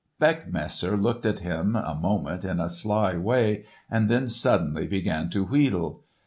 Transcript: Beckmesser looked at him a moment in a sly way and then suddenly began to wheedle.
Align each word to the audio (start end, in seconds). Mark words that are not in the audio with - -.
Beckmesser 0.19 0.99
looked 0.99 1.27
at 1.27 1.41
him 1.41 1.75
a 1.75 1.93
moment 1.93 2.43
in 2.43 2.59
a 2.59 2.69
sly 2.69 3.15
way 3.17 3.65
and 3.87 4.09
then 4.09 4.27
suddenly 4.29 4.87
began 4.87 5.29
to 5.29 5.43
wheedle. 5.45 6.03